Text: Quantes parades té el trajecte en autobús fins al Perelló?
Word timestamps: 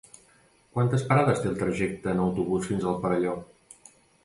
Quantes 0.77 1.05
parades 1.09 1.43
té 1.43 1.51
el 1.51 1.59
trajecte 1.59 2.11
en 2.15 2.23
autobús 2.25 2.73
fins 2.73 2.91
al 2.95 2.99
Perelló? 3.07 3.39